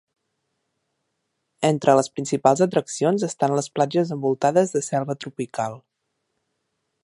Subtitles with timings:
[1.69, 5.81] Entre les principals atraccions estan les platges envoltades de selva tropical.